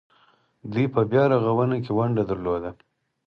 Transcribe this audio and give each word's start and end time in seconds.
دوی 0.71 0.85
په 0.93 1.01
بیارغونه 1.11 1.75
کې 1.83 1.91
ونډه 1.97 2.23
درلوده. 2.29 2.71